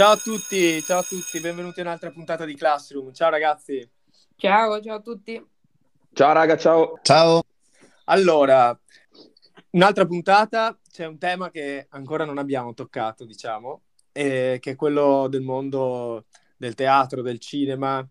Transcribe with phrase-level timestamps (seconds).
[0.00, 3.12] Ciao a tutti, ciao a tutti, benvenuti a un'altra puntata di Classroom.
[3.12, 3.86] Ciao ragazzi.
[4.34, 5.46] Ciao, ciao a tutti.
[6.14, 6.98] Ciao raga, ciao.
[7.02, 7.42] Ciao.
[8.04, 8.74] Allora,
[9.72, 13.82] un'altra puntata, c'è un tema che ancora non abbiamo toccato, diciamo,
[14.12, 16.24] eh, che è quello del mondo
[16.56, 18.02] del teatro, del cinema,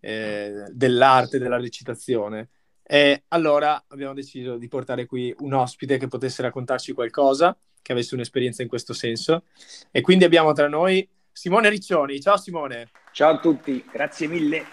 [0.00, 2.50] eh, dell'arte, della recitazione.
[2.82, 8.14] E allora abbiamo deciso di portare qui un ospite che potesse raccontarci qualcosa, che avesse
[8.14, 9.44] un'esperienza in questo senso.
[9.90, 12.20] E quindi abbiamo tra noi Simone Riccioni.
[12.20, 12.90] Ciao Simone.
[13.12, 14.64] Ciao a tutti, grazie mille.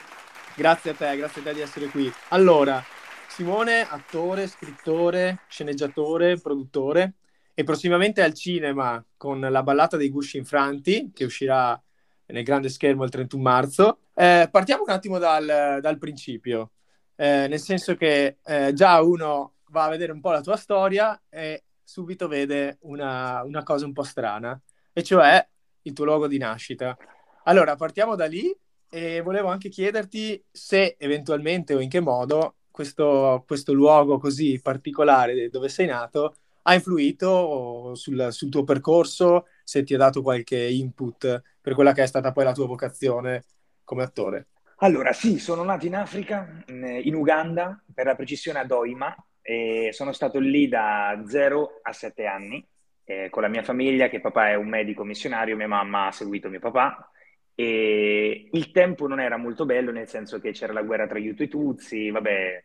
[0.56, 2.12] Grazie a te, grazie a te di essere qui.
[2.30, 2.84] Allora,
[3.28, 7.18] Simone, attore, scrittore, sceneggiatore, produttore
[7.54, 11.80] e prossimamente al cinema con La ballata dei gusci infranti che uscirà
[12.26, 14.00] nel grande schermo il 31 marzo.
[14.16, 16.72] Eh, partiamo un attimo dal, dal principio
[17.16, 21.22] eh, nel senso che eh, già uno va a vedere un po' la tua storia
[21.30, 24.60] e subito vede una, una cosa un po' strana,
[24.92, 25.48] e cioè
[25.86, 26.98] il tuo luogo di nascita.
[27.44, 28.56] Allora, partiamo da lì
[28.90, 35.50] e volevo anche chiederti se eventualmente o in che modo questo, questo luogo così particolare
[35.50, 41.42] dove sei nato ha influito sul, sul, tuo percorso, se ti ha dato qualche input
[41.62, 43.44] per quella che è stata poi la tua vocazione
[43.84, 44.48] come attore.
[44.78, 50.12] Allora, sì, sono nato in Africa, in Uganda, per la precisione ad Oima, e sono
[50.12, 52.68] stato lì da 0 a 7 anni
[53.06, 56.50] eh, con la mia famiglia, che papà è un medico missionario, mia mamma ha seguito
[56.50, 57.10] mio papà.
[57.56, 61.44] E il tempo non era molto bello, nel senso che c'era la guerra tra Hutu
[61.44, 62.64] e Tutsi, vabbè,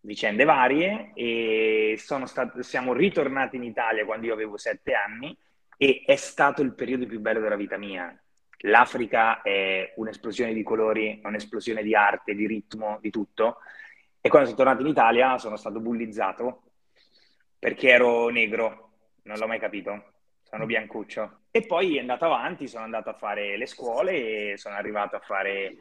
[0.00, 1.12] vicende varie.
[1.14, 5.36] E stato, siamo ritornati in Italia quando io avevo 7 anni
[5.76, 8.16] e è stato il periodo più bello della vita mia
[8.62, 13.58] l'Africa è un'esplosione di colori, un'esplosione di arte, di ritmo, di tutto.
[14.20, 16.62] E quando sono tornato in Italia sono stato bullizzato
[17.58, 18.87] perché ero negro,
[19.28, 20.12] non l'ho mai capito,
[20.42, 21.40] sono biancuccio.
[21.50, 25.20] E poi è andato avanti, sono andato a fare le scuole e sono arrivato a
[25.20, 25.76] fare,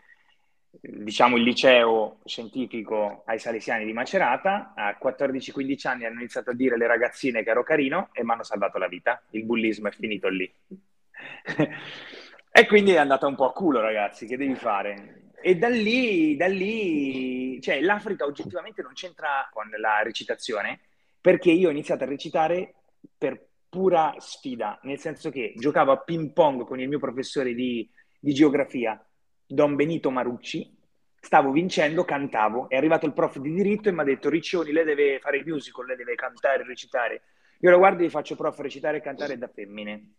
[0.70, 4.74] diciamo, il liceo scientifico ai Salesiani di Macerata.
[4.76, 8.44] A 14-15 anni hanno iniziato a dire le ragazzine che ero carino e mi hanno
[8.44, 9.24] salvato la vita.
[9.32, 10.54] Il bullismo è finito lì.
[12.58, 15.34] E quindi è andata un po' a culo, ragazzi, che devi fare?
[15.40, 20.80] E da lì, da lì, cioè l'Africa oggettivamente non c'entra con la recitazione,
[21.22, 22.77] perché io ho iniziato a recitare
[23.18, 27.90] per pura sfida, nel senso che giocavo a ping pong con il mio professore di,
[28.20, 29.04] di geografia,
[29.46, 30.76] Don Benito Marucci,
[31.20, 34.86] stavo vincendo, cantavo, è arrivato il prof di diritto e mi ha detto Riccioni, lei
[34.86, 37.22] deve fare il musical, lei deve cantare, recitare.
[37.60, 40.14] Io lo guardo e gli faccio prof recitare e cantare da femmine.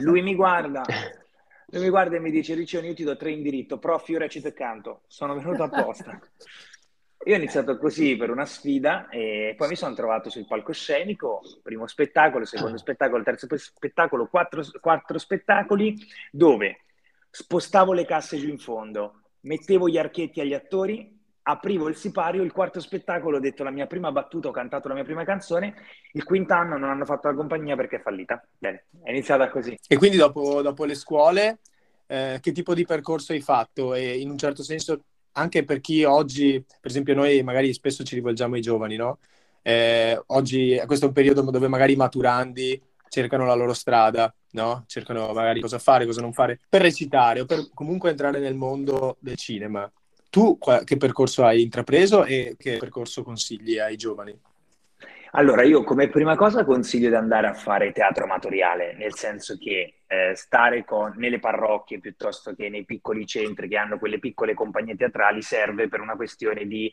[0.00, 0.82] Lui mi guarda,
[1.66, 4.18] lui mi guarda e mi dice, Riccione, io ti do tre in diritto, prof, io
[4.18, 6.20] recito e canto, sono venuto apposta.
[7.24, 11.86] Io ho iniziato così per una sfida e poi mi sono trovato sul palcoscenico, primo
[11.86, 15.96] spettacolo, secondo spettacolo, terzo spettacolo, quattro, quattro spettacoli,
[16.32, 16.80] dove
[17.30, 22.52] spostavo le casse giù in fondo, mettevo gli archetti agli attori, aprivo il sipario, il
[22.52, 25.74] quarto spettacolo ho detto la mia prima battuta, ho cantato la mia prima canzone,
[26.12, 28.44] il quinto anno non hanno fatto la compagnia perché è fallita.
[28.58, 29.78] Bene, è iniziata così.
[29.86, 31.60] E quindi dopo, dopo le scuole,
[32.06, 33.94] eh, che tipo di percorso hai fatto?
[33.94, 38.14] E in un certo senso, anche per chi oggi, per esempio noi magari spesso ci
[38.14, 39.18] rivolgiamo ai giovani, no?
[39.62, 44.84] Eh, oggi questo è un periodo dove magari i maturandi cercano la loro strada, no?
[44.86, 49.16] Cercano magari cosa fare, cosa non fare, per recitare o per comunque entrare nel mondo
[49.20, 49.90] del cinema.
[50.30, 54.34] Tu che percorso hai intrapreso e che percorso consigli ai giovani?
[55.34, 60.02] Allora, io come prima cosa consiglio di andare a fare teatro amatoriale, nel senso che
[60.06, 64.94] eh, stare con, nelle parrocchie piuttosto che nei piccoli centri che hanno quelle piccole compagnie
[64.94, 66.92] teatrali serve per una questione di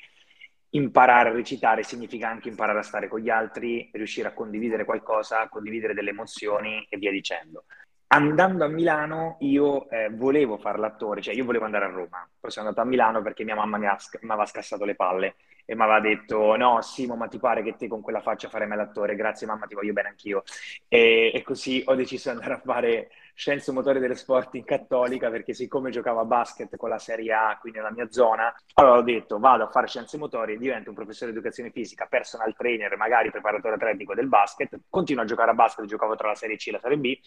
[0.70, 5.50] imparare a recitare, significa anche imparare a stare con gli altri, riuscire a condividere qualcosa,
[5.50, 7.66] condividere delle emozioni e via dicendo
[8.12, 12.52] andando a Milano io eh, volevo fare l'attore, cioè io volevo andare a Roma, poi
[12.52, 15.76] sono andato a Milano perché mia mamma mi, ha, mi aveva scassato le palle e
[15.76, 18.76] mi aveva detto no Simo ma ti pare che te con quella faccia farei me
[18.76, 20.44] l'attore, grazie mamma ti voglio bene anch'io.
[20.88, 23.10] E, e così ho deciso di andare a fare
[23.40, 27.58] scienze motorie delle sport in cattolica perché siccome giocavo a basket con la Serie A
[27.58, 31.32] qui nella mia zona, allora ho detto vado a fare scienze motorie, divento un professore
[31.32, 35.86] di educazione fisica, personal trainer, magari preparatore atletico del basket, continuo a giocare a basket,
[35.86, 37.18] giocavo tra la Serie C e la Serie B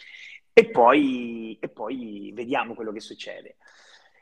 [0.53, 3.57] e poi, e poi vediamo quello che succede.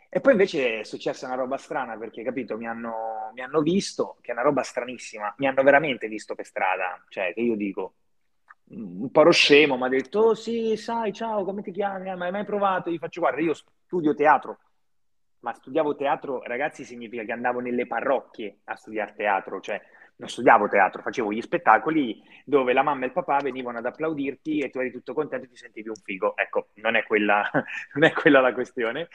[0.09, 4.19] E poi invece è successa una roba strana perché, capito, mi hanno, mi hanno, visto,
[4.21, 7.95] che è una roba stranissima, mi hanno veramente visto per strada, cioè che io dico,
[8.71, 12.15] un po' scemo, mi ha detto, oh sì, sai, ciao, come ti chiami?
[12.17, 12.91] Ma hai mai provato?
[12.91, 14.59] Gli faccio, guarda, io studio teatro,
[15.41, 19.81] ma studiavo teatro, ragazzi, significa che andavo nelle parrocchie a studiare teatro, cioè
[20.17, 24.59] non studiavo teatro, facevo gli spettacoli dove la mamma e il papà venivano ad applaudirti
[24.59, 26.37] e tu eri tutto contento e ti sentivi un figo.
[26.37, 27.49] Ecco, non è quella,
[27.95, 29.09] non è quella la questione.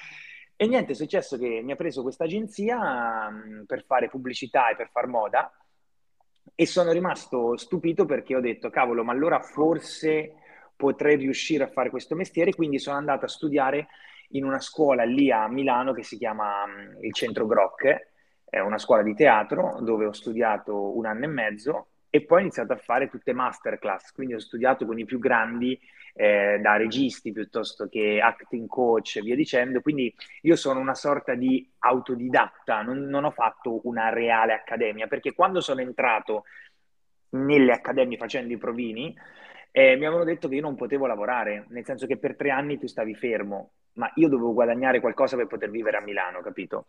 [0.57, 4.75] E niente, è successo che mi ha preso questa agenzia um, per fare pubblicità e
[4.75, 5.51] per far moda
[6.53, 10.33] e sono rimasto stupito perché ho detto, cavolo, ma allora forse
[10.75, 13.87] potrei riuscire a fare questo mestiere, quindi sono andato a studiare
[14.29, 16.65] in una scuola lì a Milano che si chiama
[17.01, 18.11] il Centro Groc,
[18.43, 22.41] è una scuola di teatro dove ho studiato un anno e mezzo e poi ho
[22.43, 25.77] iniziato a fare tutte masterclass, quindi ho studiato con i più grandi,
[26.13, 31.35] eh, da registi piuttosto che acting coach e via dicendo, quindi io sono una sorta
[31.35, 36.45] di autodidatta, non, non ho fatto una reale accademia, perché quando sono entrato
[37.31, 39.13] nelle accademie facendo i provini,
[39.71, 42.79] eh, mi avevano detto che io non potevo lavorare, nel senso che per tre anni
[42.79, 46.87] tu stavi fermo, ma io dovevo guadagnare qualcosa per poter vivere a Milano, capito?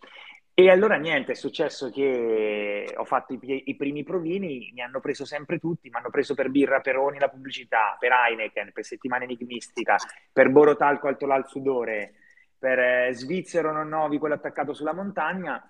[0.58, 5.26] E allora niente, è successo che ho fatto i, i, primi provini, mi hanno preso
[5.26, 9.96] sempre tutti, mi hanno preso per Birra Peroni la pubblicità, per Heineken, per Settimana Enigmistica,
[10.32, 12.14] per Borotalco Alto al Sudore,
[12.58, 15.62] per eh, Svizzero Non Novi, quello attaccato sulla montagna.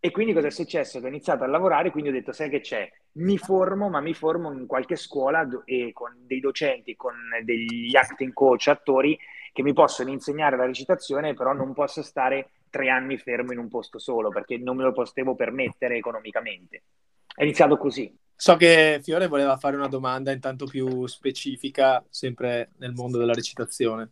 [0.00, 0.98] E quindi cosa è successo?
[0.98, 2.90] Che ho iniziato a lavorare, quindi ho detto, sai che c'è?
[3.12, 7.14] Mi formo, ma mi formo in qualche scuola do- e con dei docenti, con
[7.44, 9.16] degli acting coach, attori,
[9.52, 13.68] che mi possono insegnare la recitazione, però non posso stare tre anni fermo in un
[13.68, 16.82] posto solo, perché non me lo potevo permettere economicamente.
[17.34, 18.12] È iniziato così.
[18.34, 24.10] So che Fiore voleva fare una domanda intanto più specifica, sempre nel mondo della recitazione.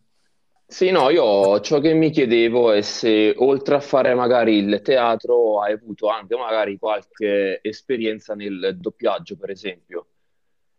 [0.65, 5.59] Sì, no, io ciò che mi chiedevo è se oltre a fare magari il teatro
[5.59, 10.10] hai avuto anche magari qualche esperienza nel doppiaggio, per esempio.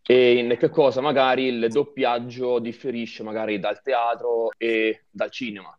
[0.05, 5.77] E in che cosa magari il doppiaggio differisce magari dal teatro e dal cinema?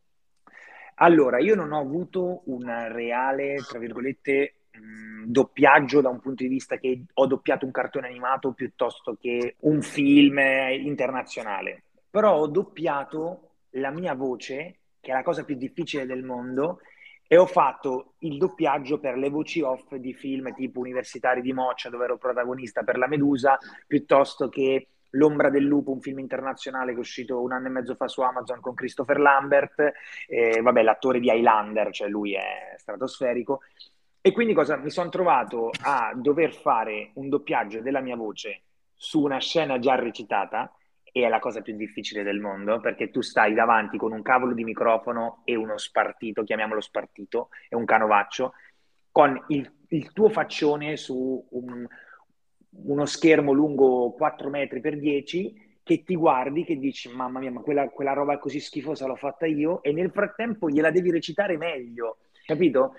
[0.97, 6.49] Allora, io non ho avuto un reale, tra virgolette, mh, doppiaggio da un punto di
[6.49, 13.51] vista che ho doppiato un cartone animato piuttosto che un film internazionale, però ho doppiato
[13.71, 16.81] la mia voce, che è la cosa più difficile del mondo,
[17.35, 21.91] e ho fatto il doppiaggio per le voci off di film tipo Universitari di Moccia,
[21.91, 23.59] dove ero protagonista per La Medusa,
[23.89, 27.95] piuttosto che L'ombra del lupo, un film internazionale che è uscito un anno e mezzo
[27.97, 29.93] fa su Amazon con Christopher Lambert,
[30.29, 33.63] eh, vabbè, l'attore di Highlander, cioè lui è stratosferico.
[34.21, 34.77] E quindi cosa?
[34.77, 38.63] Mi sono trovato a dover fare un doppiaggio della mia voce
[38.95, 40.73] su una scena già recitata
[41.17, 44.53] e è la cosa più difficile del mondo perché tu stai davanti con un cavolo
[44.53, 48.55] di microfono e uno spartito, chiamiamolo spartito, e un canovaccio,
[49.13, 51.87] con il, il tuo faccione su un,
[52.71, 57.61] uno schermo lungo 4 metri per 10 che ti guardi, che dici mamma mia, ma
[57.61, 62.19] quella, quella roba così schifosa l'ho fatta io e nel frattempo gliela devi recitare meglio,
[62.45, 62.95] capito?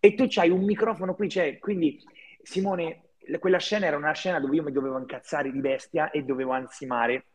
[0.00, 2.02] E tu c'hai un microfono qui, cioè, quindi
[2.42, 6.50] Simone, quella scena era una scena dove io mi dovevo incazzare di bestia e dovevo
[6.50, 7.26] ansimare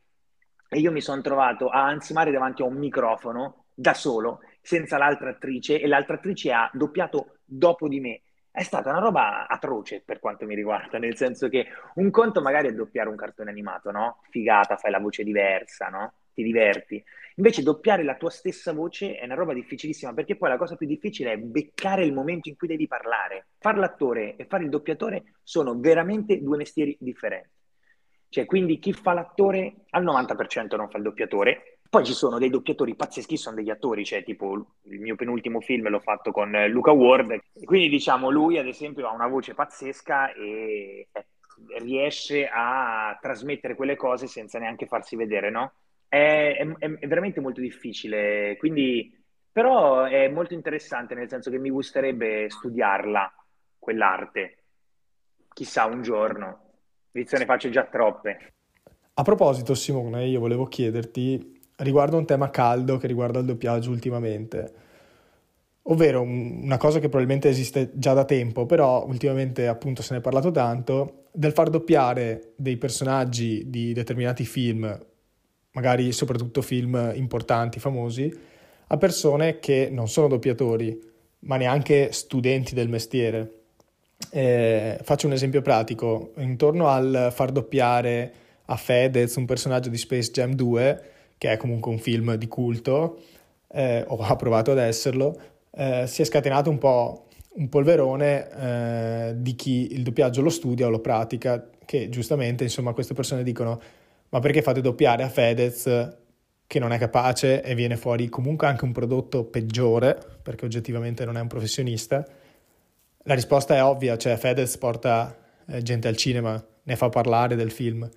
[0.70, 5.30] e io mi sono trovato a ansimare davanti a un microfono da solo, senza l'altra
[5.30, 8.22] attrice, e l'altra attrice ha doppiato dopo di me.
[8.52, 12.70] È stata una roba atroce per quanto mi riguarda, nel senso che un conto magari
[12.70, 14.22] è doppiare un cartone animato, no?
[14.32, 16.14] Figata, fai la voce diversa, no?
[16.34, 17.04] Ti diverti.
[17.36, 20.88] Invece doppiare la tua stessa voce è una roba difficilissima, perché poi la cosa più
[20.88, 23.50] difficile è beccare il momento in cui devi parlare.
[23.60, 27.57] Fare l'attore e fare il doppiatore sono veramente due mestieri differenti.
[28.30, 31.80] Cioè, quindi chi fa l'attore al 90% non fa il doppiatore.
[31.90, 34.54] Poi ci sono dei doppiatori pazzeschi, sono degli attori, cioè tipo
[34.84, 39.14] il mio penultimo film l'ho fatto con Luca Ward, quindi diciamo lui ad esempio ha
[39.14, 41.26] una voce pazzesca e eh,
[41.80, 45.76] riesce a trasmettere quelle cose senza neanche farsi vedere, no?
[46.10, 49.18] È, è, è veramente molto difficile, quindi
[49.50, 53.34] però è molto interessante nel senso che mi gusterebbe studiarla,
[53.80, 54.58] quell'arte,
[55.54, 56.67] chissà un giorno.
[57.18, 58.38] Inizio ne faccio già troppe.
[59.16, 64.74] A proposito, Simone, io volevo chiederti riguardo un tema caldo che riguarda il doppiaggio ultimamente,
[65.84, 70.22] ovvero una cosa che probabilmente esiste già da tempo, però ultimamente appunto se ne è
[70.22, 75.06] parlato tanto, del far doppiare dei personaggi di determinati film,
[75.72, 78.32] magari soprattutto film importanti, famosi,
[78.90, 81.00] a persone che non sono doppiatori,
[81.40, 83.57] ma neanche studenti del mestiere.
[84.32, 88.34] Eh, faccio un esempio pratico, intorno al far doppiare
[88.66, 91.04] a Fedez un personaggio di Space Jam 2,
[91.38, 93.22] che è comunque un film di culto,
[93.70, 95.40] eh, o ha provato ad esserlo,
[95.72, 100.88] eh, si è scatenato un po' un polverone eh, di chi il doppiaggio lo studia
[100.88, 103.82] o lo pratica, che giustamente insomma queste persone dicono
[104.30, 106.16] ma perché fate doppiare a Fedez
[106.68, 111.38] che non è capace e viene fuori comunque anche un prodotto peggiore, perché oggettivamente non
[111.38, 112.26] è un professionista,
[113.28, 115.36] la risposta è ovvia, cioè Fedez porta
[115.68, 118.10] eh, gente al cinema ne fa parlare del film,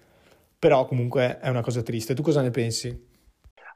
[0.57, 2.15] però comunque è una cosa triste.
[2.15, 3.09] Tu cosa ne pensi?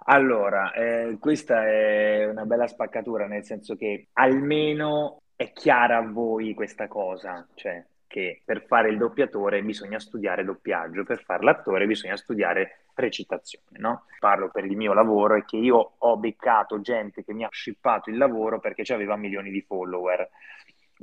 [0.06, 6.54] Allora, eh, questa è una bella spaccatura, nel senso che almeno è chiara a voi
[6.54, 12.16] questa cosa, cioè che per fare il doppiatore bisogna studiare doppiaggio, per fare l'attore bisogna
[12.16, 14.04] studiare recitazione, no?
[14.20, 18.10] Parlo per il mio lavoro e che io ho beccato gente che mi ha shippato
[18.10, 20.30] il lavoro perché aveva milioni di follower.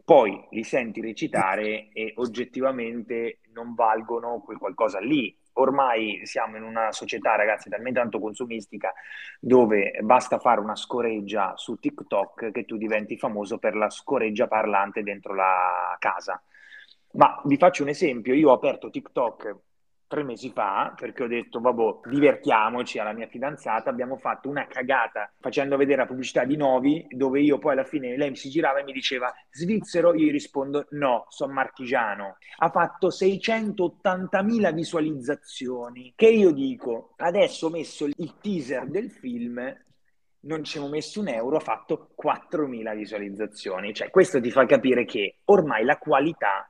[0.04, 5.38] Poi li senti recitare e oggettivamente non valgono quel qualcosa lì.
[5.54, 8.94] Ormai siamo in una società, ragazzi, talmente tanto consumistica
[9.40, 15.04] dove basta fare una scoreggia su TikTok che tu diventi famoso per la scoreggia parlante
[15.04, 16.42] dentro la casa.
[17.14, 19.58] Ma vi faccio un esempio, io ho aperto TikTok
[20.12, 23.90] tre mesi fa perché ho detto vabbè divertiamoci alla mia fidanzata.
[23.90, 28.18] Abbiamo fatto una cagata facendo vedere la pubblicità di Novi dove io poi alla fine
[28.18, 30.14] lei si girava e mi diceva svizzero?
[30.14, 32.36] Io gli rispondo no sono marchigiano.
[32.58, 36.12] Ha fatto 680.000 visualizzazioni.
[36.14, 37.14] Che io dico?
[37.16, 39.74] Adesso ho messo il teaser del film
[40.44, 43.94] non ci abbiamo messo un euro, ha fatto 4.000 visualizzazioni.
[43.94, 46.68] Cioè, questo ti fa capire che ormai la qualità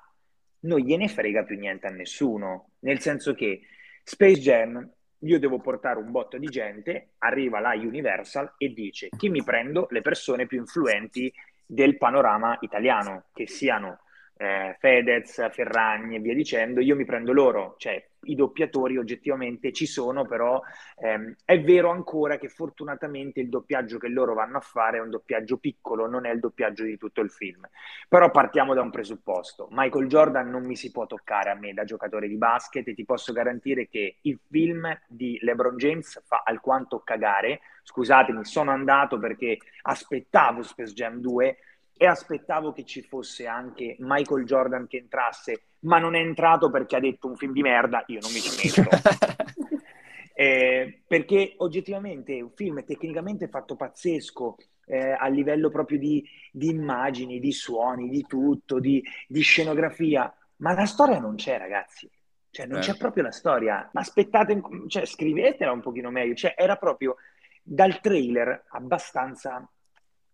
[0.61, 3.61] non gliene frega più niente a nessuno, nel senso che
[4.03, 4.89] Space Jam
[5.23, 9.87] io devo portare un botto di gente, arriva la Universal e dice chi mi prendo?
[9.89, 11.31] Le persone più influenti
[11.65, 13.99] del panorama italiano, che siano
[14.41, 19.85] eh, Fedez, Ferragni e via dicendo, io mi prendo loro, cioè i doppiatori oggettivamente ci
[19.85, 20.59] sono, però
[20.97, 25.11] ehm, è vero ancora che fortunatamente il doppiaggio che loro vanno a fare è un
[25.11, 27.67] doppiaggio piccolo, non è il doppiaggio di tutto il film.
[28.07, 31.83] Però partiamo da un presupposto, Michael Jordan non mi si può toccare a me da
[31.83, 37.01] giocatore di basket e ti posso garantire che il film di LeBron James fa alquanto
[37.03, 41.57] cagare, scusatemi, sono andato perché aspettavo Space Jam 2,
[42.01, 46.95] e aspettavo che ci fosse anche Michael Jordan che entrasse, ma non è entrato perché
[46.95, 48.89] ha detto un film di merda, io non mi ci metto.
[50.33, 56.69] eh, perché oggettivamente è un film tecnicamente fatto pazzesco, eh, a livello proprio di, di,
[56.69, 62.09] immagini, di suoni, di tutto, di, di, scenografia, ma la storia non c'è ragazzi.
[62.49, 63.87] Cioè, non c'è proprio la storia.
[63.93, 66.33] Ma aspettate, cioè, scrivetela un pochino meglio.
[66.33, 67.17] Cioè, era proprio
[67.61, 69.69] dal trailer abbastanza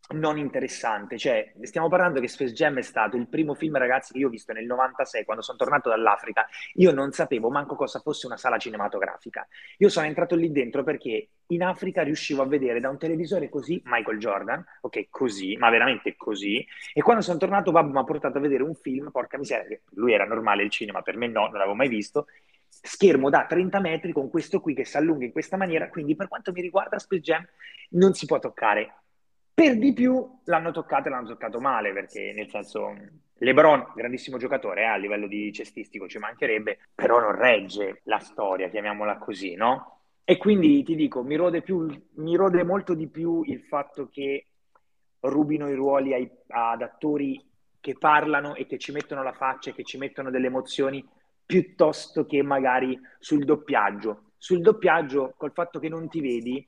[0.09, 1.17] non interessante.
[1.17, 4.29] Cioè, stiamo parlando che Space Jam è stato il primo film, ragazzi, che io ho
[4.29, 6.47] visto nel 96, quando sono tornato dall'Africa.
[6.75, 9.47] Io non sapevo manco cosa fosse una sala cinematografica.
[9.77, 13.81] Io sono entrato lì dentro perché in Africa riuscivo a vedere da un televisore così
[13.85, 16.65] Michael Jordan, ok, così, ma veramente così.
[16.93, 20.13] E quando sono tornato, Babbo mi ha portato a vedere un film, porca miseria, lui
[20.13, 22.27] era normale il cinema, per me no, non l'avevo mai visto.
[22.69, 25.89] Schermo da 30 metri con questo qui che si allunga in questa maniera.
[25.89, 27.47] Quindi, per quanto mi riguarda, Space Jam
[27.91, 28.93] non si può toccare
[29.57, 32.93] per di più l'hanno toccato e l'hanno toccato male, perché nel senso
[33.39, 38.69] LeBron, grandissimo giocatore, eh, a livello di cestistico ci mancherebbe, però non regge la storia,
[38.69, 40.01] chiamiamola così, no?
[40.23, 41.87] E quindi ti dico, mi rode, più,
[42.17, 44.45] mi rode molto di più il fatto che
[45.21, 47.43] rubino i ruoli ai, ad attori
[47.79, 51.03] che parlano e che ci mettono la faccia e che ci mettono delle emozioni
[51.43, 54.33] piuttosto che magari sul doppiaggio.
[54.37, 56.63] Sul doppiaggio, col fatto che non ti vedi,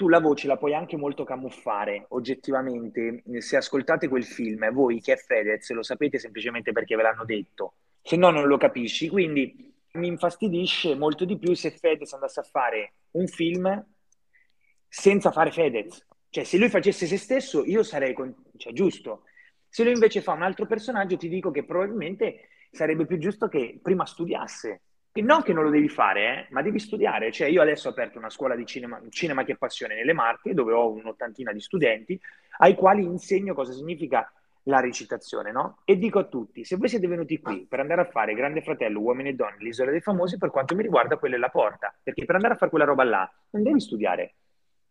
[0.00, 3.22] tu la voce la puoi anche molto camuffare, oggettivamente.
[3.40, 7.74] Se ascoltate quel film, voi che è Fedez, lo sapete semplicemente perché ve l'hanno detto,
[8.00, 9.10] se no non lo capisci.
[9.10, 13.86] Quindi mi infastidisce molto di più se Fedez andasse a fare un film
[14.88, 16.06] senza fare Fedez.
[16.30, 18.34] Cioè, se lui facesse se stesso, io sarei con...
[18.56, 19.24] cioè, giusto.
[19.68, 23.78] Se lui invece fa un altro personaggio, ti dico che probabilmente sarebbe più giusto che
[23.82, 24.80] prima studiasse
[25.12, 27.32] e non che non lo devi fare, eh, ma devi studiare.
[27.32, 30.72] Cioè, io adesso ho aperto una scuola di cinema, cinema che passione nelle Marche, dove
[30.72, 32.20] ho un'ottantina di studenti,
[32.58, 34.30] ai quali insegno cosa significa
[34.64, 35.78] la recitazione, no?
[35.84, 39.00] E dico a tutti, se voi siete venuti qui per andare a fare Grande Fratello,
[39.00, 41.92] Uomini e Donne, l'Isola dei Famosi, per quanto mi riguarda, quella è la porta.
[42.02, 44.34] Perché per andare a fare quella roba là, non devi studiare,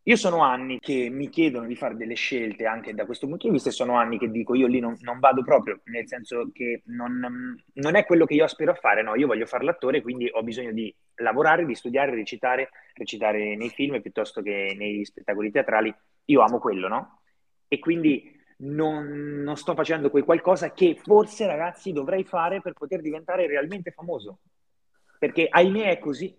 [0.10, 3.54] io sono anni che mi chiedono di fare delle scelte anche da questo punto di
[3.54, 7.56] vista sono anni che dico io lì non, non vado proprio, nel senso che non,
[7.74, 10.42] non, è quello che io aspiro a fare, no, io voglio fare l'attore, quindi ho
[10.42, 15.94] bisogno di lavorare, di studiare, recitare, recitare nei film piuttosto che nei spettacoli teatrali,
[16.26, 17.22] io amo quello, no?
[17.68, 23.02] E quindi non, non sto facendo quel qualcosa che forse ragazzi dovrei fare per poter
[23.02, 24.40] diventare realmente famoso,
[25.20, 26.36] perché ahimè è così,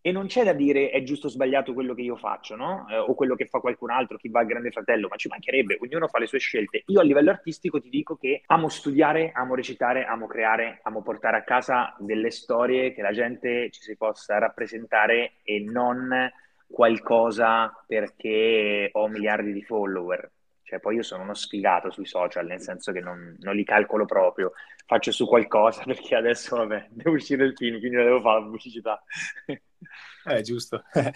[0.00, 2.86] e non c'è da dire è giusto o sbagliato quello che io faccio, no?
[2.88, 5.78] Eh, o quello che fa qualcun altro, chi va al Grande Fratello, ma ci mancherebbe,
[5.80, 6.82] ognuno fa le sue scelte.
[6.86, 11.36] Io a livello artistico ti dico che amo studiare, amo recitare, amo creare, amo portare
[11.36, 16.30] a casa delle storie che la gente ci si possa rappresentare e non
[16.66, 20.30] qualcosa perché ho miliardi di follower.
[20.62, 24.04] Cioè, poi io sono uno sfigato sui social, nel senso che non, non li calcolo
[24.04, 24.52] proprio,
[24.84, 29.02] faccio su qualcosa perché adesso, vabbè, devo uscire il film, quindi devo fare la pubblicità.
[30.24, 30.82] Eh, giusto.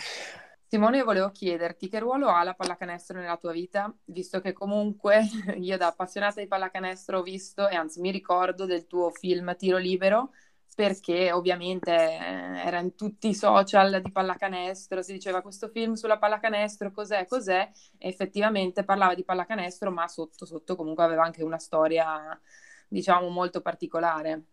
[0.67, 5.21] Simone, volevo chiederti che ruolo ha la pallacanestro nella tua vita, visto che comunque
[5.61, 9.77] io da appassionata di pallacanestro ho visto e anzi mi ricordo del tuo film Tiro
[9.77, 10.31] Libero,
[10.75, 12.17] perché ovviamente eh,
[12.65, 17.71] era in tutti i social di pallacanestro, si diceva questo film sulla pallacanestro, cos'è, cos'è,
[17.99, 22.41] e effettivamente parlava di pallacanestro, ma sotto, sotto comunque aveva anche una storia,
[22.89, 24.45] diciamo, molto particolare.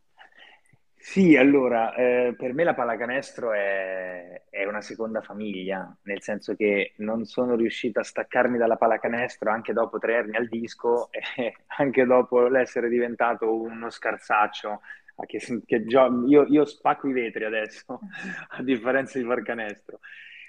[1.02, 6.94] Sì, allora, eh, per me la pallacanestro è, è una seconda famiglia, nel senso che
[6.98, 12.06] non sono riuscito a staccarmi dalla pallacanestro anche dopo tre anni al disco e anche
[12.06, 14.82] dopo l'essere diventato uno scarsaccio.
[15.26, 18.00] Che, che gio- io, io spacco i vetri adesso,
[18.52, 20.00] a differenza di pallacanestro.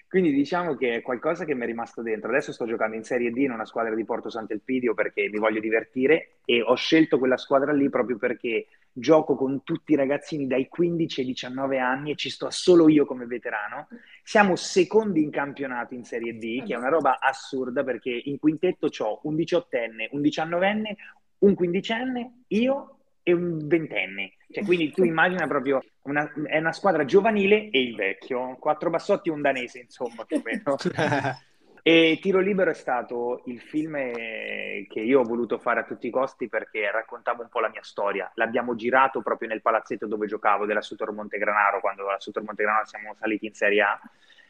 [0.08, 2.28] Quindi diciamo che è qualcosa che mi è rimasto dentro.
[2.30, 5.60] Adesso sto giocando in Serie D in una squadra di Porto Sant'Elpidio perché mi voglio
[5.60, 8.66] divertire e ho scelto quella squadra lì proprio perché
[9.00, 13.04] gioco con tutti i ragazzini dai 15 ai 19 anni e ci sto solo io
[13.04, 13.88] come veterano.
[14.22, 18.88] Siamo secondi in campionato in Serie D, che è una roba assurda perché in quintetto
[18.98, 20.94] ho un 18enne, un 19enne,
[21.38, 24.34] un quindicenne, io e un ventenne.
[24.50, 29.28] Cioè, quindi tu immagina proprio una, è una squadra giovanile e il vecchio, quattro bassotti
[29.28, 30.76] e un danese, insomma, più o meno.
[31.82, 36.10] E Tiro Libero è stato il film che io ho voluto fare a tutti i
[36.10, 38.30] costi perché raccontava un po' la mia storia.
[38.34, 43.14] L'abbiamo girato proprio nel palazzetto dove giocavo della Sutor Montegranaro, quando alla Sutor Montegranaro siamo
[43.14, 44.00] saliti in Serie A,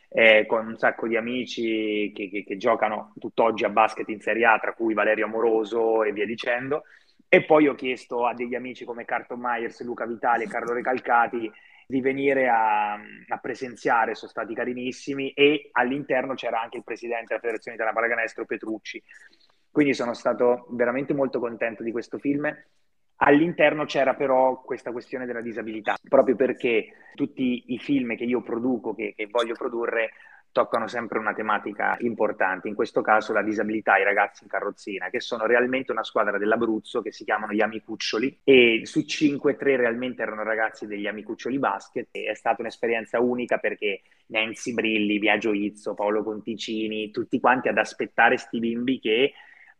[0.08, 4.46] eh, con un sacco di amici che, che, che, giocano tutt'oggi a basket in Serie
[4.46, 6.82] A, tra cui Valerio Amoroso e via dicendo.
[7.28, 11.48] E poi ho chiesto a degli amici come Carton Myers, Luca Vitale e Carlo Recalcati
[11.90, 17.40] di venire a, a, presenziare, sono stati carinissimi e all'interno c'era anche il presidente della
[17.40, 19.02] Federazione Italiana Pallacanestro Petrucci.
[19.70, 22.50] Quindi sono stato veramente molto contento di questo film.
[23.22, 28.94] All'interno c'era però questa questione della disabilità, proprio perché tutti i film che io produco,
[28.94, 30.12] che, che voglio produrre,
[30.52, 35.20] toccano sempre una tematica importante, in questo caso la disabilità ai ragazzi in carrozzina, che
[35.20, 40.22] sono realmente una squadra dell'Abruzzo che si chiamano gli Amicuccioli e su 5 3 realmente
[40.22, 45.94] erano ragazzi degli Amicuccioli Basket e è stata un'esperienza unica perché Nancy Brilli, Biagio Izzo,
[45.94, 49.32] Paolo Conticini, tutti quanti ad aspettare sti bimbi che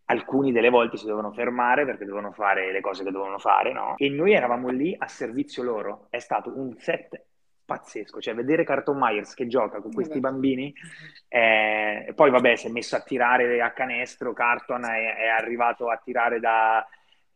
[0.07, 3.95] alcuni delle volte si dovevano fermare perché dovevano fare le cose che dovevano fare, no?
[3.97, 6.07] E noi eravamo lì a servizio loro.
[6.11, 7.25] È stato un set
[7.71, 10.75] pazzesco, cioè vedere Carton Myers che gioca con questi bambini,
[11.29, 16.01] eh, poi vabbè si è messo a tirare a canestro, Carton è, è arrivato a
[16.03, 16.85] tirare da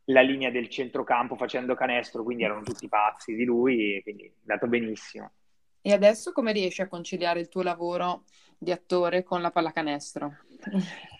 [0.08, 4.66] la linea del centrocampo facendo canestro, quindi erano tutti pazzi di lui, quindi è andato
[4.66, 5.30] benissimo.
[5.80, 8.24] E adesso come riesci a conciliare il tuo lavoro
[8.58, 10.36] di attore con la pallacanestro?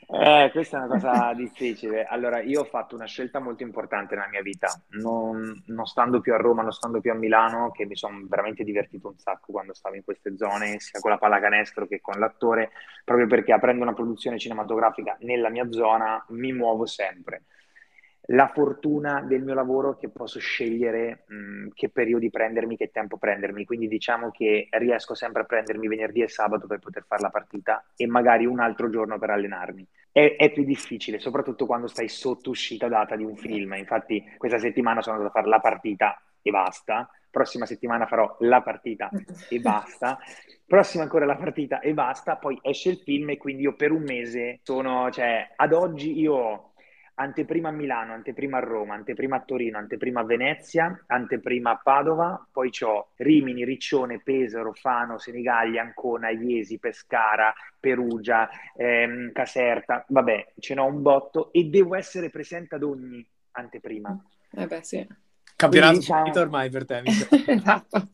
[0.06, 2.04] Eh, questa è una cosa difficile.
[2.04, 6.34] Allora, io ho fatto una scelta molto importante nella mia vita, non, non stando più
[6.34, 9.74] a Roma, non stando più a Milano, che mi sono veramente divertito un sacco quando
[9.74, 12.70] stavo in queste zone, sia con la pallacanestro che con l'attore,
[13.04, 17.44] proprio perché aprendo una produzione cinematografica nella mia zona mi muovo sempre
[18.28, 23.64] la fortuna del mio lavoro che posso scegliere mh, che periodi prendermi, che tempo prendermi,
[23.64, 27.84] quindi diciamo che riesco sempre a prendermi venerdì e sabato per poter fare la partita
[27.96, 29.86] e magari un altro giorno per allenarmi.
[30.10, 34.58] È, è più difficile, soprattutto quando stai sotto uscita data di un film, infatti questa
[34.58, 39.10] settimana sono andato a fare la partita e basta, prossima settimana farò la partita
[39.48, 40.18] e basta,
[40.66, 44.02] prossima ancora la partita e basta, poi esce il film e quindi io per un
[44.02, 46.73] mese sono, cioè ad oggi io
[47.14, 52.46] anteprima a Milano, anteprima a Roma, anteprima a Torino, anteprima a Venezia, anteprima a Padova,
[52.50, 60.74] poi ho Rimini, Riccione, Pesaro, Fano, Senigallia, Ancona, Iesi, Pescara, Perugia, ehm, Caserta, vabbè, ce
[60.74, 64.16] n'ho un botto e devo essere presente ad ogni anteprima.
[64.50, 65.06] Eh beh, sì.
[65.56, 66.32] Campionato diciamo...
[66.34, 67.02] ormai per te.
[67.46, 68.08] esatto.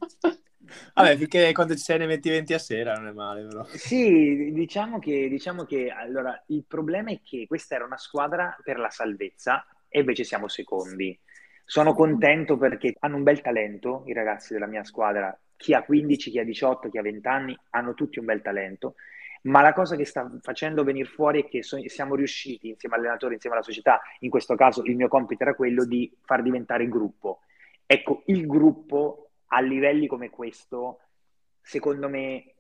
[0.95, 3.65] Vabbè, finché quando ci sei ne metti 20 a sera non è male, però.
[3.67, 8.79] Sì, diciamo che, diciamo che allora, il problema è che questa era una squadra per
[8.79, 11.19] la salvezza e invece siamo secondi.
[11.65, 16.31] Sono contento perché hanno un bel talento i ragazzi della mia squadra, chi ha 15,
[16.31, 18.95] chi ha 18, chi ha 20 anni, hanno tutti un bel talento,
[19.43, 23.35] ma la cosa che sta facendo venire fuori è che so- siamo riusciti insieme all'allenatore,
[23.35, 27.41] insieme alla società, in questo caso il mio compito era quello di far diventare gruppo.
[27.87, 31.01] Ecco, il gruppo a livelli come questo,
[31.61, 32.55] secondo me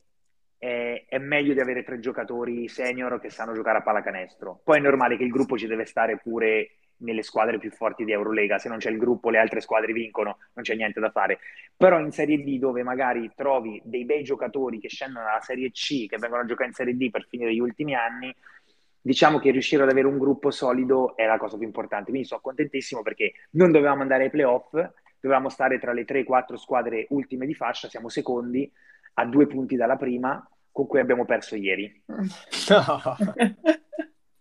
[0.58, 4.60] è, è, meglio di avere tre giocatori senior che sanno giocare a pallacanestro.
[4.62, 8.12] Poi è normale che il gruppo ci deve stare pure nelle squadre più forti di
[8.12, 8.58] Eurolega.
[8.58, 11.38] Se non c'è il gruppo, le altre squadre vincono, non c'è niente da fare.
[11.76, 16.06] Però in Serie D, dove magari trovi dei bei giocatori che scendono dalla Serie C,
[16.06, 18.34] che vengono a giocare in Serie D per finire gli ultimi anni,
[19.00, 22.10] diciamo che riuscire ad avere un gruppo solido è la cosa più importante.
[22.10, 24.74] Quindi sono contentissimo perché non dovevamo andare ai playoff,
[25.20, 28.70] dovevamo stare tra le 3-4 squadre ultime di fascia, siamo secondi
[29.14, 32.02] a due punti dalla prima, con cui abbiamo perso ieri.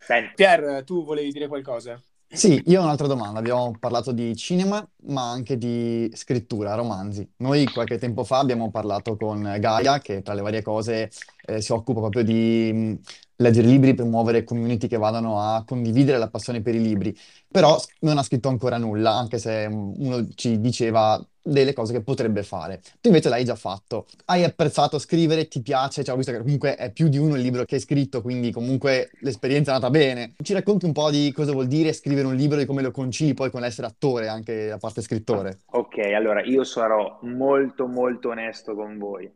[0.09, 0.33] No.
[0.33, 2.01] Pier, tu volevi dire qualcosa?
[2.31, 3.39] Sì, io ho un'altra domanda.
[3.39, 7.27] Abbiamo parlato di cinema, ma anche di scrittura, romanzi.
[7.37, 11.09] Noi qualche tempo fa abbiamo parlato con Gaia, che tra le varie cose
[11.45, 12.99] eh, si occupa proprio di mh,
[13.37, 17.15] leggere libri, promuovere community che vadano a condividere la passione per i libri.
[17.49, 22.43] Però non ha scritto ancora nulla, anche se uno ci diceva delle cose che potrebbe
[22.43, 22.82] fare.
[23.02, 24.06] Tu invece l'hai già fatto.
[24.25, 27.41] Hai apprezzato scrivere, ti piace, cioè, ho visto che comunque è più di uno il
[27.41, 30.34] libro che hai scritto, quindi comunque l'esperienza è andata bene.
[30.41, 33.34] Ci racconti un po' di cosa vuol dire scrivere un libro e come lo concili
[33.34, 35.60] poi con l'essere attore, anche la parte scrittore.
[35.71, 39.32] Ok, allora io sarò molto molto onesto con voi.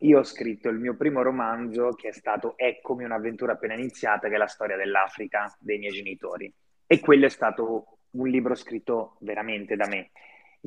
[0.00, 4.34] Io ho scritto il mio primo romanzo che è stato Eccomi un'avventura appena iniziata, che
[4.34, 6.52] è la storia dell'Africa dei miei genitori.
[6.86, 10.10] E quello è stato un libro scritto veramente da me.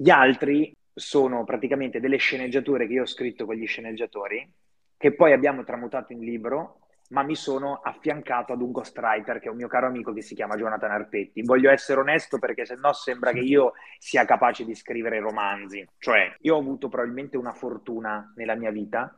[0.02, 4.50] Gli altri sono praticamente delle sceneggiature che io ho scritto con gli sceneggiatori,
[4.96, 9.52] che poi abbiamo tramutato in libro, ma mi sono affiancato ad un ghostwriter che è
[9.52, 11.42] un mio caro amico che si chiama Jonathan Arpetti.
[11.42, 15.86] Voglio essere onesto perché se no sembra che io sia capace di scrivere romanzi.
[15.98, 19.14] Cioè, io ho avuto probabilmente una fortuna nella mia vita,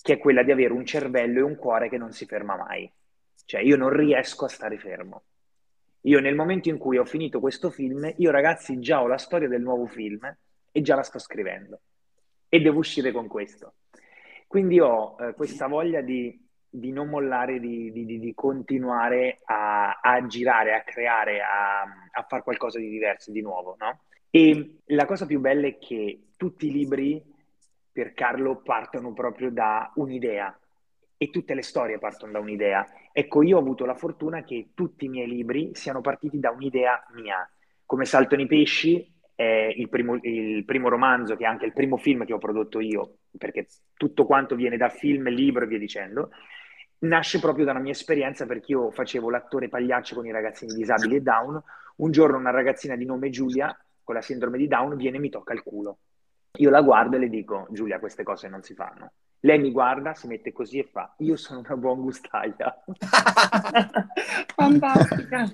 [0.00, 2.88] che è quella di avere un cervello e un cuore che non si ferma mai.
[3.46, 5.24] Cioè, io non riesco a stare fermo.
[6.02, 9.48] Io nel momento in cui ho finito questo film, io ragazzi già ho la storia
[9.48, 10.20] del nuovo film
[10.72, 11.80] e già la sto scrivendo
[12.48, 13.74] e devo uscire con questo.
[14.46, 16.36] Quindi ho eh, questa voglia di,
[16.68, 22.42] di, non mollare, di, di, di continuare a, a, girare, a creare, a, a fare
[22.42, 24.00] qualcosa di diverso, di nuovo, no?
[24.30, 27.22] E la cosa più bella è che tutti i libri
[27.92, 30.56] per Carlo partono proprio da un'idea
[31.22, 32.86] e tutte le storie partono da un'idea.
[33.12, 37.04] Ecco, io ho avuto la fortuna che tutti i miei libri siano partiti da un'idea
[37.12, 37.46] mia.
[37.84, 41.98] Come Saltano i pesci è il primo, il primo romanzo, che è anche il primo
[41.98, 43.66] film che ho prodotto io, perché
[43.98, 46.30] tutto quanto viene da film, libro e via dicendo,
[47.00, 51.20] nasce proprio dalla mia esperienza perché io facevo l'attore pagliaccio con i ragazzini disabili e
[51.20, 51.62] Down.
[51.96, 55.28] Un giorno una ragazzina di nome Giulia, con la sindrome di Down, viene e mi
[55.28, 55.98] tocca il culo.
[56.56, 59.12] Io la guardo e le dico, Giulia, queste cose non si fanno.
[59.40, 62.82] Lei mi guarda, si mette così e fa: Io sono una buon gustaia.
[64.54, 65.50] Fantastica.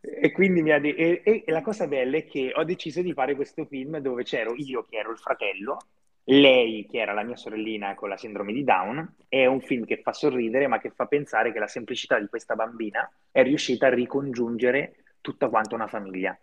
[0.00, 3.14] e quindi mi ha de- e, e, la cosa bella è che ho deciso di
[3.14, 5.78] fare questo film dove c'ero io che ero il fratello,
[6.24, 9.14] lei che era la mia sorellina con la sindrome di Down.
[9.28, 12.54] È un film che fa sorridere, ma che fa pensare che la semplicità di questa
[12.54, 16.38] bambina è riuscita a ricongiungere tutta quanta una famiglia.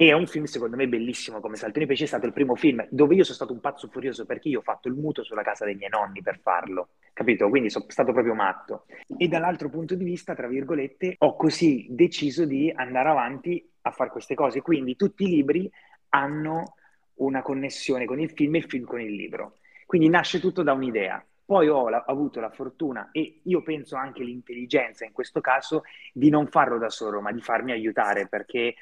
[0.00, 2.04] E è un film, secondo me, bellissimo come Salto nei Pesci.
[2.04, 4.62] È stato il primo film dove io sono stato un pazzo furioso perché io ho
[4.62, 6.90] fatto il mutuo sulla casa dei miei nonni per farlo.
[7.12, 7.48] Capito?
[7.48, 8.84] Quindi sono stato proprio matto.
[9.16, 14.10] E dall'altro punto di vista, tra virgolette, ho così deciso di andare avanti a fare
[14.10, 14.62] queste cose.
[14.62, 15.68] Quindi tutti i libri
[16.10, 16.76] hanno
[17.14, 19.56] una connessione con il film e il film con il libro.
[19.84, 21.20] Quindi nasce tutto da un'idea.
[21.44, 25.82] Poi ho la, avuto la fortuna e io penso anche l'intelligenza in questo caso
[26.12, 28.74] di non farlo da solo, ma di farmi aiutare perché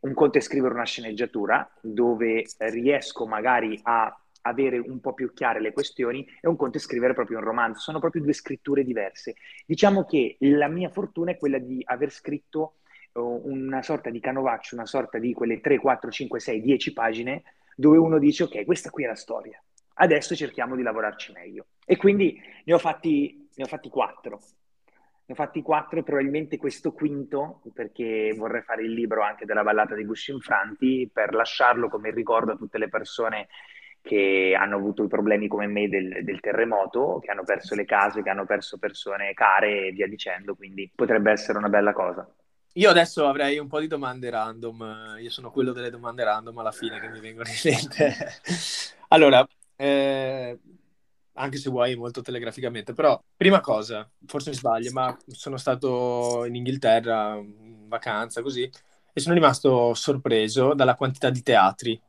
[0.00, 5.60] un conto è scrivere una sceneggiatura dove riesco magari a avere un po' più chiare
[5.60, 7.80] le questioni e un conto è scrivere proprio un romanzo.
[7.80, 9.34] Sono proprio due scritture diverse.
[9.66, 12.76] Diciamo che la mia fortuna è quella di aver scritto
[13.12, 17.42] uh, una sorta di canovaccio, una sorta di quelle 3, 4, 5, 6, 10 pagine
[17.74, 19.60] dove uno dice ok, questa qui è la storia.
[19.98, 21.66] Adesso cerchiamo di lavorarci meglio.
[21.84, 24.40] E quindi ne ho fatti, ne ho fatti quattro
[25.26, 29.64] ne ho fatti quattro e probabilmente questo quinto, perché vorrei fare il libro anche della
[29.64, 33.48] ballata dei Gusci Infranti, per lasciarlo come ricordo a tutte le persone
[34.00, 38.22] che hanno avuto i problemi come me del, del, terremoto, che hanno perso le case,
[38.22, 42.24] che hanno perso persone care e via dicendo, quindi potrebbe essere una bella cosa.
[42.74, 46.70] Io adesso avrei un po' di domande random, io sono quello delle domande random alla
[46.70, 48.14] fine che mi vengono in mente.
[49.08, 50.56] allora, eh,
[51.36, 56.54] anche se vuoi molto telegraficamente, però prima cosa, forse mi sbaglio, ma sono stato in
[56.54, 58.70] Inghilterra in vacanza così
[59.12, 62.00] e sono rimasto sorpreso dalla quantità di teatri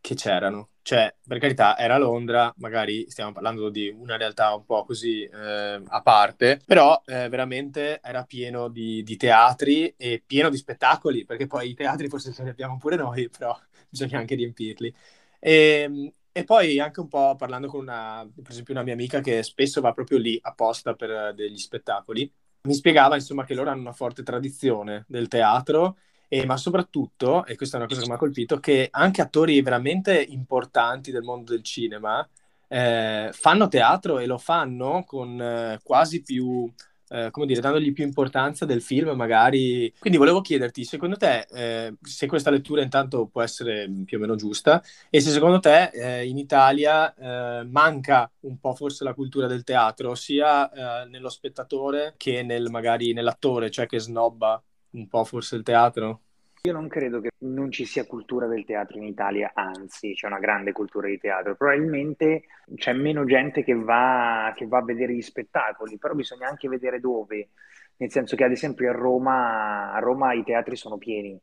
[0.00, 0.70] che c'erano.
[0.82, 5.82] Cioè, per carità, era Londra, magari stiamo parlando di una realtà un po' così eh,
[5.86, 11.46] a parte, però eh, veramente era pieno di, di, teatri e pieno di spettacoli, perché
[11.46, 13.56] poi i teatri forse ce li abbiamo pure noi, però
[13.88, 14.92] bisogna anche riempirli.
[15.38, 15.52] E,
[15.84, 19.42] ehm, e poi anche un po' parlando con una, per esempio una mia amica che
[19.42, 22.30] spesso va proprio lì apposta per eh, degli spettacoli,
[22.62, 25.96] mi spiegava insomma che loro hanno una forte tradizione del teatro,
[26.28, 29.60] e, ma soprattutto, e questa è una cosa che mi ha colpito, che anche attori
[29.62, 32.26] veramente importanti del mondo del cinema
[32.68, 36.72] eh, fanno teatro e lo fanno con eh, quasi più
[37.10, 39.92] eh, come dire, dandogli più importanza del film magari.
[39.98, 44.36] Quindi volevo chiederti, secondo te, eh, se questa lettura intanto può essere più o meno
[44.36, 49.46] giusta e se secondo te eh, in Italia eh, manca un po' forse la cultura
[49.46, 55.24] del teatro, sia eh, nello spettatore che nel, magari nell'attore, cioè che snobba un po'
[55.24, 56.22] forse il teatro?
[56.62, 60.38] Io non credo che non ci sia cultura del teatro in Italia, anzi c'è una
[60.38, 61.56] grande cultura di teatro.
[61.56, 62.42] Probabilmente
[62.74, 67.00] c'è meno gente che va, che va a vedere gli spettacoli, però bisogna anche vedere
[67.00, 67.48] dove.
[67.96, 71.38] Nel senso che ad esempio a Roma, a Roma i teatri sono pieni,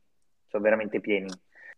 [0.46, 1.28] sono veramente pieni.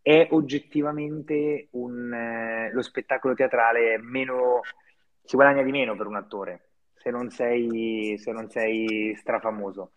[0.03, 4.61] È oggettivamente un, eh, lo spettacolo teatrale meno,
[5.25, 9.93] si guadagna di meno per un attore se non sei, se non sei strafamoso.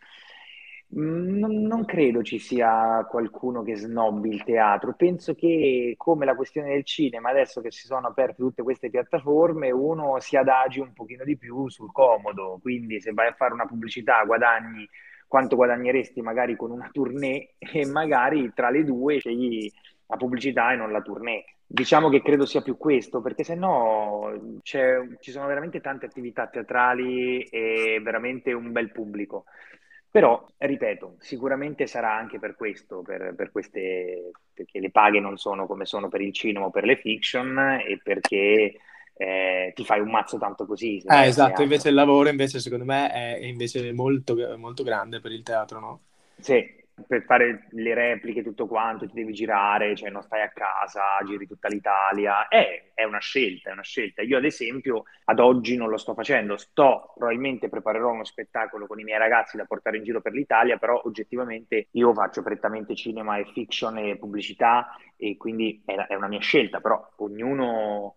[0.95, 4.93] Non, non, credo ci sia qualcuno che snobbi il teatro.
[4.93, 9.71] Penso che, come la questione del cinema, adesso che si sono aperte tutte queste piattaforme,
[9.71, 12.59] uno si adagi un pochino di più sul comodo.
[12.61, 14.87] Quindi, se vai a fare una pubblicità, guadagni
[15.27, 19.67] quanto guadagneresti magari con una tournée e magari tra le due scegli
[20.05, 21.43] la pubblicità e non la tournée.
[21.65, 27.41] Diciamo che credo sia più questo, perché se no ci sono veramente tante attività teatrali
[27.45, 29.45] e veramente un bel pubblico.
[30.13, 35.65] Però, ripeto, sicuramente sarà anche per questo, per, per queste, perché le paghe non sono
[35.65, 38.75] come sono per il cinema o per le fiction e perché
[39.15, 41.01] eh, ti fai un mazzo tanto così.
[41.03, 45.41] Eh, esatto, invece il lavoro invece secondo me è invece molto, molto grande per il
[45.41, 46.01] teatro, no?
[46.37, 51.19] Sì, per fare le repliche tutto quanto ti devi girare, cioè non stai a casa,
[51.25, 54.21] giri tutta l'Italia, è, è, una scelta, è una scelta.
[54.21, 58.99] Io ad esempio ad oggi non lo sto facendo, sto, probabilmente preparerò uno spettacolo con
[58.99, 63.37] i miei ragazzi da portare in giro per l'Italia, però oggettivamente io faccio prettamente cinema
[63.37, 68.15] e fiction e pubblicità e quindi è, è una mia scelta, però ognuno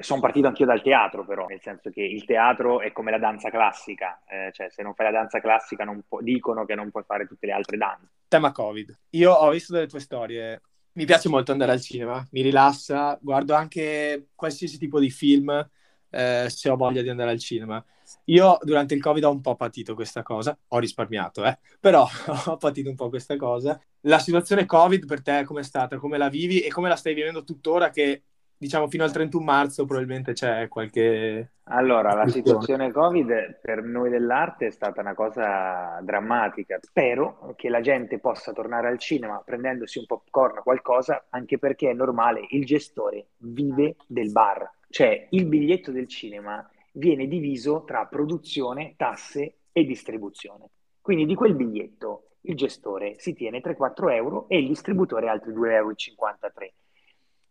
[0.00, 3.50] sono partito anch'io dal teatro, però, nel senso che il teatro è come la danza
[3.50, 7.26] classica, eh, cioè se non fai la danza classica pu- dicono che non puoi fare
[7.26, 8.10] tutte le altre danze.
[8.28, 8.98] Tema Covid.
[9.10, 10.60] Io ho visto delle tue storie,
[10.92, 15.68] mi piace molto andare al cinema, mi rilassa, guardo anche qualsiasi tipo di film
[16.10, 17.84] eh, se ho voglia di andare al cinema.
[18.26, 22.06] Io durante il Covid ho un po' patito questa cosa, ho risparmiato, eh, però
[22.46, 23.80] ho patito un po' questa cosa.
[24.02, 25.98] La situazione Covid per te com'è stata?
[25.98, 28.22] Come la vivi e come la stai vivendo tuttora che
[28.56, 31.52] diciamo fino al 31 marzo probabilmente c'è qualche...
[31.68, 36.78] Allora, la situazione Covid per noi dell'arte è stata una cosa drammatica.
[36.80, 41.90] Spero che la gente possa tornare al cinema prendendosi un popcorn o qualcosa, anche perché
[41.90, 44.70] è normale, il gestore vive del bar.
[44.88, 50.70] Cioè, il biglietto del cinema viene diviso tra produzione, tasse e distribuzione.
[51.00, 55.62] Quindi di quel biglietto il gestore si tiene 3-4 euro e il distributore altri 2,53
[55.72, 55.94] euro.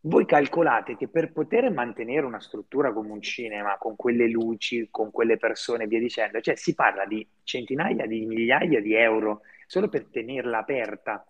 [0.07, 5.09] Voi calcolate che per poter mantenere una struttura come un cinema, con quelle luci, con
[5.09, 10.05] quelle persone via dicendo, cioè si parla di centinaia di migliaia di euro solo per
[10.05, 11.25] tenerla aperta.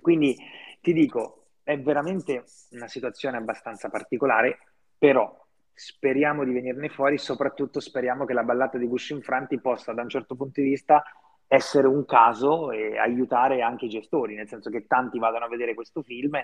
[0.00, 0.34] Quindi
[0.80, 4.58] ti dico, è veramente una situazione abbastanza particolare,
[4.96, 5.30] però
[5.74, 10.08] speriamo di venirne fuori, soprattutto speriamo che la ballata di Bush Infranti possa da un
[10.08, 11.04] certo punto di vista
[11.46, 15.74] essere un caso e aiutare anche i gestori, nel senso che tanti vadano a vedere
[15.74, 16.42] questo film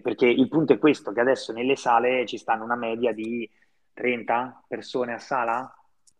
[0.00, 3.48] perché il punto è questo, che adesso nelle sale ci stanno una media di
[3.92, 5.72] 30 persone a sala,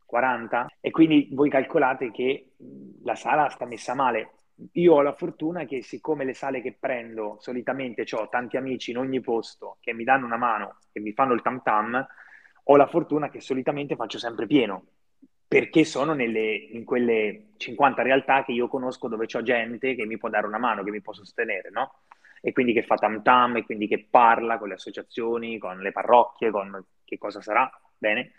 [0.06, 2.52] 40, e quindi voi calcolate che
[3.02, 4.30] la sala sta messa male.
[4.72, 8.98] Io ho la fortuna che siccome le sale che prendo solitamente ho tanti amici in
[8.98, 12.06] ogni posto che mi danno una mano e mi fanno il tam tam,
[12.66, 14.84] ho la fortuna che solitamente faccio sempre pieno,
[15.46, 20.16] perché sono nelle, in quelle 50 realtà che io conosco dove c'ho gente che mi
[20.16, 22.02] può dare una mano, che mi può sostenere, no?
[22.46, 25.92] E quindi che fa tam tam e quindi che parla con le associazioni, con le
[25.92, 28.32] parrocchie, con che cosa sarà, bene?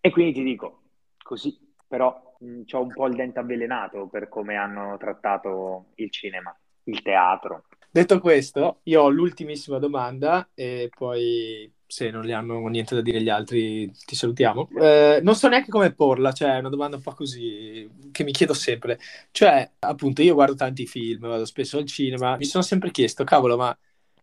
[0.00, 0.82] E quindi ti dico,
[1.20, 7.02] così, però ho un po' il dente avvelenato per come hanno trattato il cinema, il
[7.02, 7.64] teatro.
[7.90, 13.22] Detto questo, io ho l'ultimissima domanda e poi se non li hanno niente da dire
[13.22, 14.68] gli altri, ti salutiamo.
[14.80, 18.32] Eh, non so neanche come porla, cioè è una domanda un po' così che mi
[18.32, 18.98] chiedo sempre.
[19.30, 23.56] Cioè, appunto, io guardo tanti film, vado spesso al cinema, mi sono sempre chiesto, cavolo,
[23.56, 23.76] ma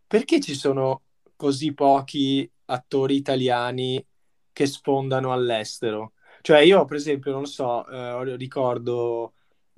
[0.07, 1.01] perché ci sono
[1.35, 4.05] così pochi attori italiani
[4.53, 6.13] che sfondano all'estero?
[6.41, 9.33] Cioè, io, per esempio, non so, eh, ricordo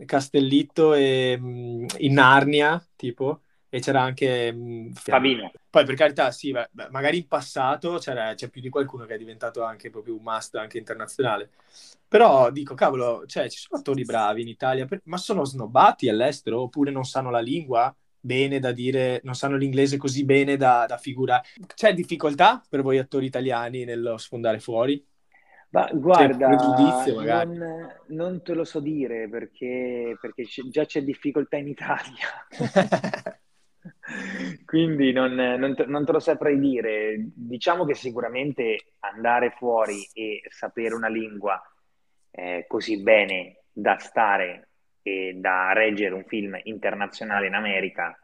[0.06, 5.52] Castellitto e mh, in Narnia, tipo, e c'era anche mh, Fabino.
[5.70, 9.64] Poi per carità, sì, beh, magari in passato c'è più di qualcuno che è diventato
[9.64, 11.50] anche proprio un must anche internazionale.
[12.08, 15.02] Però dico, cavolo, cioè, ci sono attori bravi in Italia, per...
[15.06, 19.98] ma sono snobbati all'estero oppure non sanno la lingua bene da dire, non sanno l'inglese
[19.98, 21.44] così bene da, da figurare.
[21.76, 25.06] C'è difficoltà per voi attori italiani nello sfondare fuori?
[25.70, 27.50] Ma guarda, pregiudizio, magari.
[27.50, 32.48] non, non te lo so dire perché, perché c'è- già c'è difficoltà in Italia.
[34.66, 37.16] Quindi non, non te, non te lo saprei dire.
[37.34, 41.62] Diciamo che sicuramente andare fuori e sapere una lingua
[42.32, 44.70] eh, così bene da stare
[45.02, 48.18] e da reggere un film internazionale in America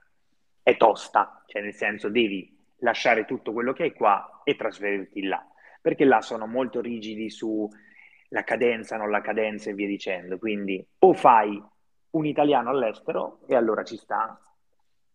[0.62, 5.46] è tosta, cioè nel senso devi lasciare tutto quello che hai qua e trasferirti là,
[5.82, 10.38] perché là sono molto rigidi sulla cadenza, non la cadenza e via dicendo.
[10.38, 11.62] Quindi o fai
[12.12, 14.40] un italiano all'estero e allora ci sta,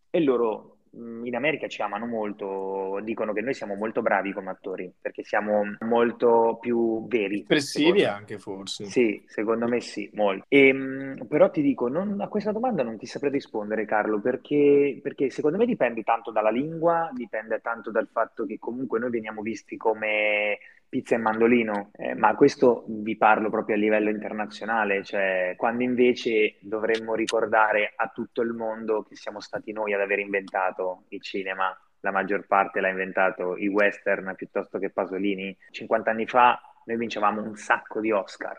[0.09, 4.49] e loro mh, in America ci amano molto, dicono che noi siamo molto bravi come
[4.49, 7.39] attori, perché siamo molto più veri.
[7.41, 8.85] Espressivi anche, forse.
[8.85, 10.45] Sì, secondo me sì, molto.
[10.47, 14.99] E, mh, però ti dico, non- a questa domanda non ti saprei rispondere, Carlo, perché,
[15.01, 19.41] perché secondo me dipende tanto dalla lingua, dipende tanto dal fatto che comunque noi veniamo
[19.41, 20.57] visti come
[20.89, 26.57] pizza e mandolino, eh, ma questo vi parlo proprio a livello internazionale, cioè quando invece
[26.61, 31.77] dovremmo ricordare a tutto il mondo che siamo stati noi ad aver inventato il cinema.
[32.01, 35.55] La maggior parte l'ha inventato i western piuttosto che Pasolini.
[35.69, 38.57] 50 anni fa noi vincevamo un sacco di Oscar.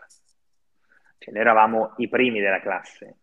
[1.17, 3.17] Cioè, noi eravamo i primi della classe.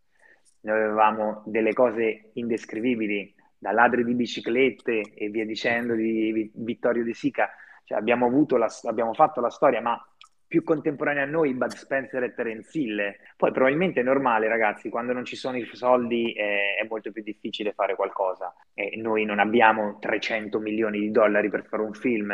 [0.61, 7.05] Noi avevamo delle cose indescrivibili, da ladri di biciclette e via dicendo di Vi- Vittorio
[7.05, 7.51] De Sica.
[7.88, 9.98] Cioè, abbiamo la- abbiamo fatto la storia, ma
[10.46, 13.16] più contemporanea a noi Bud Spencer e Terence Hill.
[13.35, 17.22] Poi probabilmente è normale, ragazzi, quando non ci sono i soldi eh, è molto più
[17.22, 18.55] difficile fare qualcosa.
[18.74, 22.31] E noi non abbiamo 300 milioni di dollari per fare un film.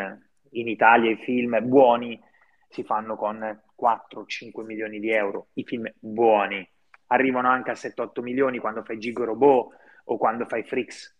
[0.51, 2.21] In Italia i film buoni
[2.67, 6.69] si fanno con 4-5 milioni di euro, i film buoni.
[7.07, 11.14] Arrivano anche a 7-8 milioni quando fai Gigo Robot o quando fai Freaks.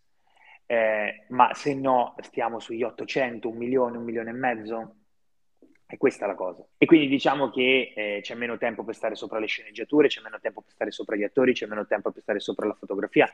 [0.67, 4.95] Eh, ma se no stiamo sugli 800, un milione, un milione e mezzo.
[5.87, 6.65] E questa è la cosa.
[6.77, 10.39] E quindi diciamo che eh, c'è meno tempo per stare sopra le sceneggiature, c'è meno
[10.39, 13.29] tempo per stare sopra gli attori, c'è meno tempo per stare sopra la fotografia.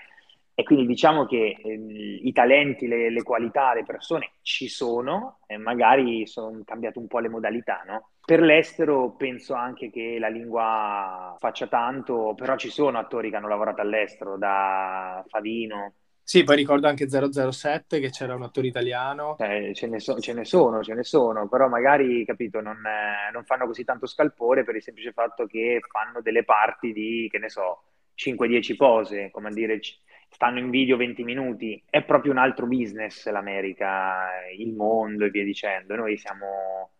[0.53, 5.57] E quindi diciamo che eh, i talenti, le, le qualità, le persone ci sono e
[5.57, 8.09] magari sono cambiate un po' le modalità, no?
[8.23, 13.47] Per l'estero penso anche che la lingua faccia tanto, però ci sono attori che hanno
[13.47, 15.93] lavorato all'estero, da Favino,
[16.31, 19.35] Sì, poi ricordo anche 007 che c'era un attore italiano.
[19.37, 23.29] cioè, ce ne, so- ce ne sono, ce ne sono, però magari, capito, non, eh,
[23.33, 27.37] non fanno così tanto scalpore per il semplice fatto che fanno delle parti di, che
[27.37, 27.83] ne so,
[28.15, 29.81] 5-10 pose, come a dire,
[30.29, 31.83] stanno in video 20 minuti.
[31.89, 35.97] È proprio un altro business l'America, il mondo e via dicendo.
[35.97, 36.91] Noi siamo,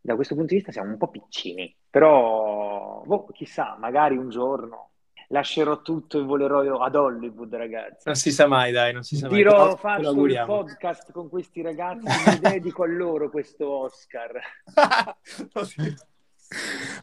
[0.00, 4.91] da questo punto di vista, siamo un po' piccini, però, boh, chissà, magari un giorno
[5.32, 8.02] lascerò tutto e volerò ad Hollywood, ragazzi.
[8.04, 9.38] Non si sa mai, dai, non si sa mai.
[9.38, 10.46] Dirò, faccio auguriamo.
[10.46, 14.40] podcast con questi ragazzi, mi dedico a loro questo Oscar.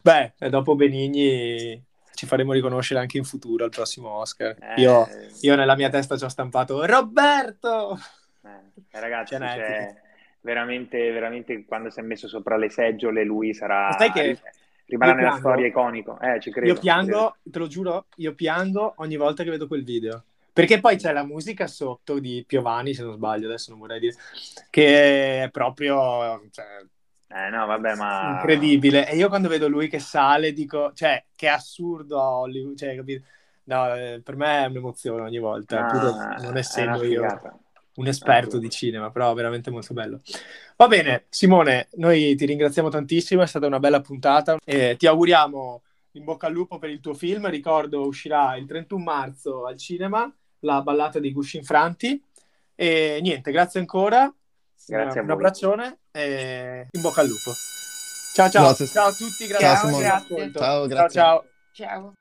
[0.02, 4.56] Beh, dopo Benigni ci faremo riconoscere anche in futuro al prossimo Oscar.
[4.60, 5.08] Eh, Io,
[5.40, 7.98] io nella mia testa ci ho stampato Roberto!
[8.42, 10.00] eh, ragazzi, cioè, un'etica.
[10.40, 13.88] veramente, veramente quando si è messo sopra le seggiole lui sarà...
[13.88, 14.38] Ma sai che
[14.90, 15.48] rimarrà nella piango?
[15.48, 16.20] storia iconico.
[16.20, 16.72] Eh, ci credo.
[16.72, 20.24] Io piango, te lo giuro, io piango ogni volta che vedo quel video.
[20.52, 24.14] Perché poi c'è la musica sotto di Piovani, se non sbaglio, adesso non vorrei dire,
[24.68, 26.66] che è proprio cioè.
[27.32, 28.32] Eh, no, vabbè, ma...
[28.34, 29.08] incredibile.
[29.08, 33.24] E io quando vedo lui che sale dico, cioè, che assurdo Hollywood, cioè, capito?
[33.64, 37.24] No, eh, per me è un'emozione ogni volta, Ah, non essendo io.
[37.96, 40.20] Un esperto di cinema, però veramente molto bello.
[40.76, 45.82] Va bene, Simone, noi ti ringraziamo tantissimo, è stata una bella puntata e ti auguriamo
[46.12, 47.48] in bocca al lupo per il tuo film.
[47.48, 52.22] Ricordo uscirà il 31 marzo al cinema la ballata dei Gusci Infranti.
[52.74, 54.32] E niente, grazie ancora.
[54.86, 55.36] Grazie a un voi.
[55.36, 57.52] abbraccione e in bocca al lupo.
[58.32, 58.62] Ciao ciao.
[58.64, 58.86] Grazie.
[58.86, 59.66] Ciao a tutti, grazie.
[59.66, 60.00] Ciao.
[60.00, 61.20] Ciao, ciao grazie.
[61.20, 61.44] ciao.
[61.72, 62.12] Ciao.